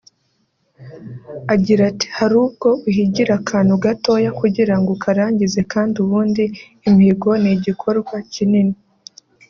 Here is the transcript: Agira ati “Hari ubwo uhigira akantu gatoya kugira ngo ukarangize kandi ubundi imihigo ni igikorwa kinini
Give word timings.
Agira 1.53 1.81
ati 1.91 2.07
“Hari 2.17 2.35
ubwo 2.45 2.69
uhigira 2.87 3.31
akantu 3.39 3.73
gatoya 3.83 4.29
kugira 4.41 4.75
ngo 4.79 4.89
ukarangize 4.95 5.59
kandi 5.71 5.95
ubundi 6.03 6.43
imihigo 6.87 7.29
ni 7.41 7.49
igikorwa 7.57 8.15
kinini 8.33 8.77